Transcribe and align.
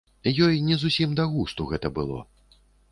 Ёй 0.45 0.55
не 0.71 0.79
зусім 0.83 1.15
да 1.21 1.29
густу 1.37 1.71
гэта 1.75 1.95
было. 2.01 2.19